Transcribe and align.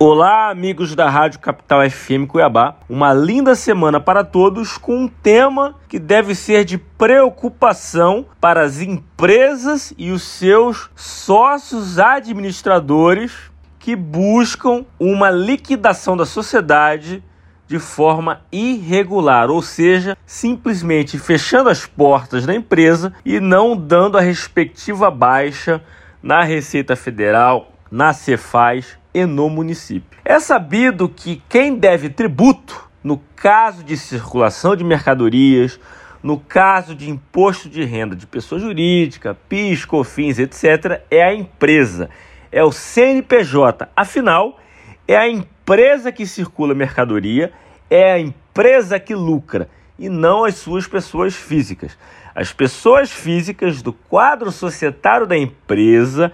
Olá, 0.00 0.48
amigos 0.48 0.94
da 0.94 1.10
Rádio 1.10 1.40
Capital 1.40 1.80
FM 1.90 2.28
Cuiabá. 2.28 2.76
Uma 2.88 3.12
linda 3.12 3.56
semana 3.56 3.98
para 3.98 4.22
todos 4.22 4.78
com 4.78 4.96
um 4.96 5.08
tema 5.08 5.74
que 5.88 5.98
deve 5.98 6.36
ser 6.36 6.64
de 6.64 6.78
preocupação 6.78 8.24
para 8.40 8.62
as 8.62 8.80
empresas 8.80 9.92
e 9.98 10.12
os 10.12 10.22
seus 10.22 10.88
sócios 10.94 11.98
administradores 11.98 13.50
que 13.80 13.96
buscam 13.96 14.86
uma 15.00 15.30
liquidação 15.30 16.16
da 16.16 16.24
sociedade 16.24 17.20
de 17.66 17.80
forma 17.80 18.42
irregular, 18.52 19.50
ou 19.50 19.60
seja, 19.60 20.16
simplesmente 20.24 21.18
fechando 21.18 21.70
as 21.70 21.86
portas 21.86 22.46
da 22.46 22.54
empresa 22.54 23.12
e 23.24 23.40
não 23.40 23.76
dando 23.76 24.16
a 24.16 24.20
respectiva 24.20 25.10
baixa 25.10 25.82
na 26.22 26.44
Receita 26.44 26.94
Federal, 26.94 27.72
na 27.90 28.12
Cefaz 28.12 28.96
e 29.18 29.26
no 29.26 29.48
município. 29.48 30.18
É 30.24 30.38
sabido 30.38 31.08
que 31.08 31.42
quem 31.48 31.74
deve 31.76 32.08
tributo, 32.08 32.88
no 33.02 33.20
caso 33.34 33.82
de 33.82 33.96
circulação 33.96 34.76
de 34.76 34.84
mercadorias, 34.84 35.80
no 36.22 36.38
caso 36.38 36.94
de 36.94 37.10
imposto 37.10 37.68
de 37.68 37.84
renda 37.84 38.14
de 38.14 38.26
pessoa 38.26 38.60
jurídica, 38.60 39.36
PIS, 39.48 39.84
COFINS, 39.84 40.38
etc., 40.38 41.02
é 41.10 41.22
a 41.22 41.34
empresa, 41.34 42.10
é 42.50 42.62
o 42.62 42.72
CNPJ. 42.72 43.88
Afinal, 43.96 44.58
é 45.06 45.16
a 45.16 45.28
empresa 45.28 46.12
que 46.12 46.26
circula 46.26 46.74
mercadoria, 46.74 47.52
é 47.90 48.12
a 48.12 48.18
empresa 48.18 49.00
que 49.00 49.14
lucra 49.14 49.68
e 49.98 50.08
não 50.08 50.44
as 50.44 50.56
suas 50.56 50.86
pessoas 50.86 51.34
físicas. 51.34 51.98
As 52.34 52.52
pessoas 52.52 53.10
físicas 53.10 53.82
do 53.82 53.92
quadro 53.92 54.52
societário 54.52 55.26
da 55.26 55.36
empresa, 55.36 56.30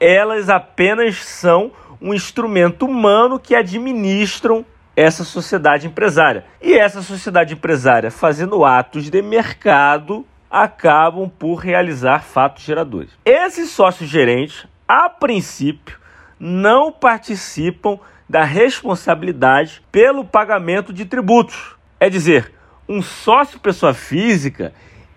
elas 0.00 0.48
apenas 0.48 1.24
são 1.24 1.70
um 2.00 2.14
instrumento 2.14 2.86
humano 2.86 3.38
que 3.38 3.54
administram 3.54 4.64
essa 4.94 5.24
sociedade 5.24 5.86
empresária. 5.86 6.44
E 6.60 6.74
essa 6.74 7.02
sociedade 7.02 7.54
empresária, 7.54 8.10
fazendo 8.10 8.64
atos 8.64 9.10
de 9.10 9.22
mercado, 9.22 10.24
acabam 10.50 11.28
por 11.28 11.56
realizar 11.56 12.22
fatos 12.22 12.64
geradores. 12.64 13.10
Esses 13.24 13.70
sócios 13.70 14.08
gerentes, 14.08 14.66
a 14.88 15.10
princípio, 15.10 15.98
não 16.40 16.90
participam 16.90 17.98
da 18.28 18.42
responsabilidade 18.42 19.82
pelo 19.92 20.24
pagamento 20.24 20.92
de 20.92 21.04
tributos. 21.04 21.76
É 22.00 22.08
dizer, 22.08 22.52
um 22.88 23.02
sócio 23.02 23.60
pessoa 23.60 23.94
física, 23.94 24.72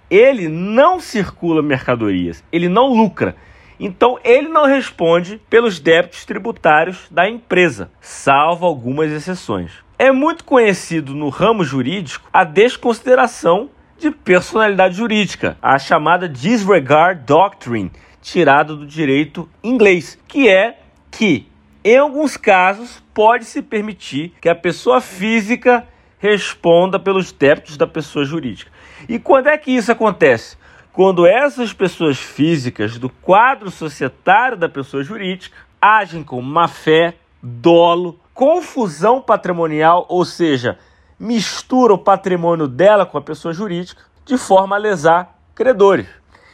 ele 0.09 0.47
não 0.47 0.99
circula 0.99 1.61
mercadorias, 1.61 2.43
ele 2.51 2.67
não 2.67 2.87
lucra. 2.87 3.35
Então 3.79 4.19
ele 4.23 4.49
não 4.49 4.65
responde 4.65 5.41
pelos 5.49 5.79
débitos 5.79 6.25
tributários 6.25 7.07
da 7.09 7.29
empresa, 7.29 7.89
salvo 8.01 8.65
algumas 8.65 9.11
exceções. 9.11 9.71
É 9.97 10.11
muito 10.11 10.43
conhecido 10.43 11.13
no 11.15 11.29
ramo 11.29 11.63
jurídico 11.63 12.27
a 12.31 12.43
desconsideração 12.43 13.69
de 13.97 14.11
personalidade 14.11 14.95
jurídica, 14.95 15.57
a 15.61 15.77
chamada 15.77 16.27
disregard 16.27 17.23
doctrine, 17.25 17.91
tirada 18.21 18.75
do 18.75 18.85
direito 18.85 19.49
inglês, 19.63 20.17
que 20.27 20.49
é 20.49 20.79
que 21.11 21.47
em 21.83 21.97
alguns 21.97 22.35
casos 22.35 23.03
pode 23.13 23.45
se 23.45 23.61
permitir 23.61 24.33
que 24.41 24.49
a 24.49 24.55
pessoa 24.55 24.99
física 24.99 25.87
responda 26.17 26.99
pelos 26.99 27.31
débitos 27.31 27.77
da 27.77 27.87
pessoa 27.87 28.25
jurídica. 28.25 28.71
E 29.07 29.17
quando 29.17 29.47
é 29.47 29.57
que 29.57 29.71
isso 29.71 29.91
acontece? 29.91 30.57
Quando 30.99 31.25
essas 31.25 31.71
pessoas 31.71 32.19
físicas 32.19 32.97
do 32.97 33.09
quadro 33.09 33.71
societário 33.71 34.57
da 34.57 34.67
pessoa 34.67 35.01
jurídica 35.01 35.55
agem 35.81 36.25
com 36.25 36.41
má 36.41 36.67
fé, 36.67 37.15
dolo, 37.41 38.19
confusão 38.33 39.21
patrimonial, 39.21 40.05
ou 40.09 40.25
seja, 40.25 40.77
mistura 41.17 41.93
o 41.93 41.97
patrimônio 41.97 42.67
dela 42.67 43.05
com 43.05 43.17
a 43.17 43.21
pessoa 43.21 43.53
jurídica 43.53 44.01
de 44.25 44.37
forma 44.37 44.75
a 44.75 44.77
lesar 44.79 45.39
credores. 45.55 46.05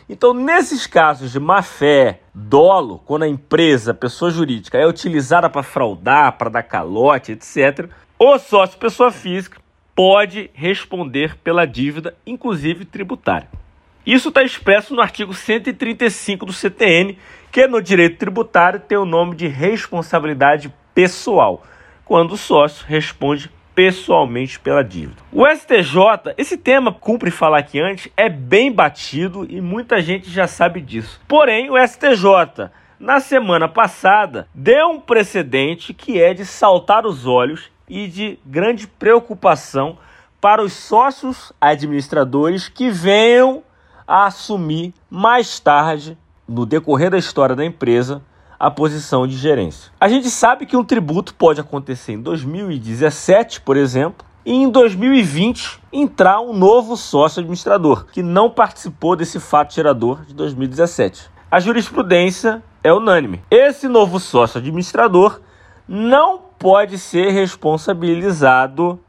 Então, 0.08 0.32
nesses 0.32 0.86
casos 0.86 1.32
de 1.32 1.40
má 1.40 1.64
fé, 1.64 2.20
dolo, 2.32 3.02
quando 3.04 3.24
a 3.24 3.28
empresa, 3.28 3.94
a 3.94 3.96
pessoa 3.96 4.30
jurídica, 4.30 4.78
é 4.78 4.86
utilizada 4.86 5.50
para 5.50 5.64
fraudar, 5.64 6.38
para 6.38 6.52
dar 6.52 6.62
calote, 6.62 7.32
etc., 7.32 7.90
o 8.20 8.38
sócio 8.38 8.78
pessoa 8.78 9.12
física 9.12 9.60
pode 9.96 10.52
responder 10.54 11.36
pela 11.38 11.66
dívida, 11.66 12.16
inclusive 12.28 12.86
tributária. 12.86 13.65
Isso 14.06 14.30
está 14.30 14.44
expresso 14.44 14.94
no 14.94 15.02
artigo 15.02 15.34
135 15.34 16.46
do 16.46 16.54
CTN, 16.54 17.18
que 17.52 17.66
no 17.66 17.82
direito 17.82 18.18
tributário 18.18 18.80
tem 18.80 18.98
o 18.98 19.06
nome 19.06 19.36
de 19.36 19.48
responsabilidade 19.48 20.72
pessoal, 20.94 21.64
quando 22.04 22.34
o 22.34 22.38
sócio 22.38 22.86
responde 22.88 23.50
pessoalmente 23.74 24.60
pela 24.60 24.84
dívida. 24.84 25.22
O 25.32 25.46
STJ, 25.46 26.34
esse 26.38 26.56
tema, 26.56 26.94
cumpre 26.94 27.32
falar 27.32 27.60
aqui 27.60 27.80
antes, 27.80 28.10
é 28.16 28.30
bem 28.30 28.72
batido 28.72 29.46
e 29.50 29.60
muita 29.60 30.02
gente 30.02 30.30
já 30.30 30.48
sabe 30.48 30.80
disso. 30.80 31.20
Porém, 31.28 31.70
o 31.70 31.88
STJ, 31.88 32.70
na 33.00 33.20
semana 33.20 33.68
passada, 33.68 34.48
deu 34.54 34.90
um 34.90 35.00
precedente 35.00 35.94
que 35.94 36.22
é 36.22 36.34
de 36.34 36.46
saltar 36.46 37.06
os 37.06 37.26
olhos 37.26 37.70
e 37.90 38.08
de 38.08 38.40
grande 38.46 38.88
preocupação 38.88 39.98
para 40.40 40.62
os 40.62 40.74
sócios 40.74 41.52
administradores 41.60 42.70
que 42.70 42.90
venham 42.90 43.64
a 44.08 44.26
assumir 44.26 44.94
mais 45.10 45.60
tarde, 45.60 46.18
no 46.48 46.66
decorrer 46.66 47.10
da 47.10 47.18
história 47.18 47.56
da 47.56 47.66
empresa, 47.66 48.22
a 48.60 48.72
posição 48.72 49.28
de 49.28 49.36
gerência. 49.36 49.92
A 50.00 50.08
gente 50.08 50.30
sabe 50.30 50.66
que 50.66 50.78
um 50.78 50.84
tributo 50.84 51.34
pode 51.36 51.60
acontecer 51.60 52.14
em 52.14 52.22
2017, 52.22 53.62
por 53.62 53.76
exemplo, 53.78 54.26
e 54.46 54.54
em 54.54 54.70
2020 54.70 55.82
entrar 55.92 56.40
um 56.40 56.54
novo 56.54 56.96
sócio 56.96 57.40
administrador 57.40 58.06
que 58.06 58.22
não 58.22 58.50
participou 58.50 59.16
desse 59.16 59.40
fato 59.40 59.74
gerador 59.74 60.24
de 60.26 60.34
2017. 60.34 61.30
A 61.50 61.60
jurisprudência 61.60 62.64
é 62.84 62.94
unânime. 62.94 63.42
Esse 63.50 63.88
novo 63.88 64.20
sócio 64.20 64.60
administrador 64.60 65.42
não 65.88 66.40
pode 66.60 66.98
ser 66.98 67.32
responsabilizado 67.32 69.00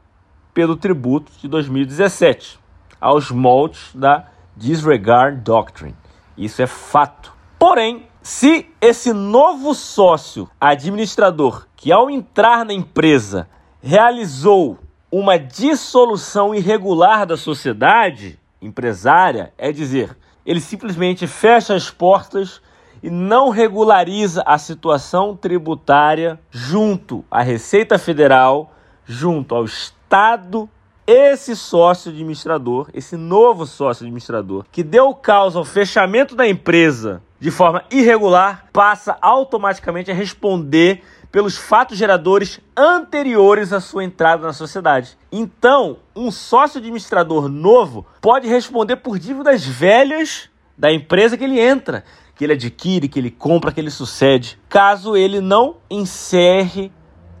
pelo 0.53 0.75
tributo 0.75 1.31
de 1.39 1.47
2017, 1.47 2.59
aos 2.99 3.29
moldes 3.29 3.91
da 3.93 4.25
disregard 4.57 5.41
doctrine. 5.41 5.95
Isso 6.37 6.61
é 6.61 6.67
fato. 6.67 7.33
Porém, 7.57 8.07
se 8.21 8.67
esse 8.81 9.13
novo 9.13 9.73
sócio 9.73 10.49
administrador, 10.59 11.65
que 11.75 11.91
ao 11.91 12.09
entrar 12.09 12.65
na 12.65 12.73
empresa 12.73 13.47
realizou 13.81 14.77
uma 15.11 15.39
dissolução 15.39 16.53
irregular 16.53 17.25
da 17.25 17.37
sociedade 17.37 18.37
empresária, 18.61 19.53
é 19.57 19.71
dizer, 19.71 20.17
ele 20.45 20.59
simplesmente 20.59 21.25
fecha 21.25 21.73
as 21.73 21.89
portas 21.89 22.61
e 23.01 23.09
não 23.09 23.49
regulariza 23.49 24.43
a 24.45 24.57
situação 24.57 25.35
tributária 25.35 26.39
junto 26.49 27.23
à 27.29 27.41
Receita 27.41 27.97
Federal, 27.97 28.73
junto 29.05 29.55
ao 29.55 29.65
Estado 29.65 30.69
esse 31.07 31.55
sócio 31.55 32.11
administrador, 32.11 32.89
esse 32.93 33.15
novo 33.15 33.65
sócio 33.65 34.03
administrador, 34.03 34.65
que 34.69 34.83
deu 34.83 35.13
causa 35.13 35.57
ao 35.57 35.63
fechamento 35.63 36.35
da 36.35 36.45
empresa 36.45 37.23
de 37.39 37.49
forma 37.49 37.85
irregular, 37.89 38.65
passa 38.73 39.17
automaticamente 39.21 40.11
a 40.11 40.13
responder 40.13 41.01
pelos 41.31 41.55
fatos 41.57 41.97
geradores 41.97 42.59
anteriores 42.75 43.71
à 43.71 43.79
sua 43.79 44.03
entrada 44.03 44.45
na 44.45 44.51
sociedade. 44.51 45.17
Então, 45.31 45.99
um 46.13 46.29
sócio 46.29 46.79
administrador 46.79 47.47
novo 47.47 48.05
pode 48.19 48.47
responder 48.47 48.97
por 48.97 49.17
dívidas 49.17 49.65
velhas 49.65 50.49
da 50.77 50.91
empresa 50.91 51.37
que 51.37 51.43
ele 51.43 51.59
entra, 51.59 52.03
que 52.35 52.43
ele 52.43 52.53
adquire, 52.53 53.07
que 53.07 53.19
ele 53.19 53.31
compra, 53.31 53.71
que 53.71 53.79
ele 53.79 53.91
sucede, 53.91 54.59
caso 54.67 55.15
ele 55.15 55.39
não 55.39 55.77
encerre 55.89 56.91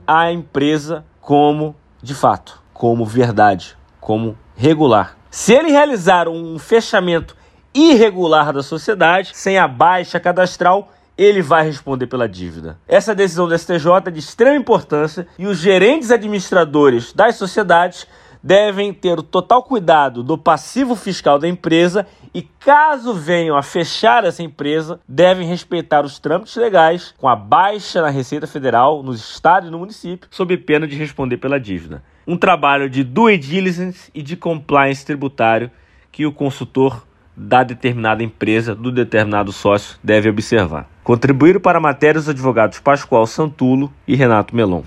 a 0.05 0.31
empresa 0.31 1.05
como 1.19 1.75
de 2.01 2.13
fato 2.13 2.66
como 2.77 3.03
verdade, 3.03 3.75
como 3.99 4.37
regular. 4.55 5.17
Se 5.31 5.51
ele 5.51 5.71
realizar 5.71 6.27
um 6.27 6.59
fechamento 6.59 7.35
irregular 7.73 8.53
da 8.53 8.61
sociedade, 8.61 9.31
sem 9.33 9.57
a 9.57 9.67
baixa 9.67 10.19
cadastral, 10.19 10.91
ele 11.17 11.41
vai 11.41 11.65
responder 11.65 12.05
pela 12.05 12.29
dívida. 12.29 12.77
Essa 12.87 13.15
decisão 13.15 13.47
do 13.47 13.57
STJ 13.57 13.87
é 14.05 14.11
de 14.11 14.19
extrema 14.19 14.55
importância 14.55 15.27
e 15.39 15.47
os 15.47 15.57
gerentes 15.57 16.11
administradores 16.11 17.11
das 17.13 17.35
sociedades 17.35 18.07
devem 18.41 18.93
ter 18.93 19.19
o 19.19 19.23
total 19.23 19.63
cuidado 19.63 20.23
do 20.23 20.37
passivo 20.37 20.95
fiscal 20.95 21.39
da 21.39 21.47
empresa 21.47 22.05
e, 22.33 22.41
caso 22.41 23.13
venham 23.13 23.55
a 23.55 23.63
fechar 23.63 24.23
essa 24.23 24.43
empresa, 24.43 24.99
devem 25.07 25.47
respeitar 25.47 26.05
os 26.05 26.19
trâmites 26.19 26.55
legais 26.55 27.13
com 27.17 27.27
a 27.27 27.35
baixa 27.35 28.01
na 28.01 28.09
Receita 28.09 28.47
Federal, 28.47 29.01
nos 29.01 29.19
estados 29.19 29.69
e 29.69 29.71
no 29.71 29.79
município, 29.79 30.29
sob 30.31 30.55
pena 30.57 30.87
de 30.87 30.95
responder 30.95 31.37
pela 31.37 31.59
dívida 31.59 32.03
um 32.27 32.35
trabalho 32.35 32.89
de 32.89 33.05
due 33.05 33.37
diligence 33.37 34.11
e 34.13 34.21
de 34.21 34.35
compliance 34.35 35.05
tributário 35.05 35.71
que 36.11 36.25
o 36.25 36.31
consultor 36.31 37.07
da 37.35 37.63
determinada 37.63 38.23
empresa, 38.23 38.75
do 38.75 38.91
determinado 38.91 39.53
sócio, 39.53 39.97
deve 40.03 40.27
observar. 40.27 40.89
Contribuíram 41.03 41.61
para 41.61 41.77
a 41.77 41.81
matéria 41.81 42.19
os 42.19 42.27
advogados 42.27 42.79
Pascoal 42.79 43.25
Santulo 43.25 43.93
e 44.07 44.15
Renato 44.15 44.55
Melon. 44.55 44.83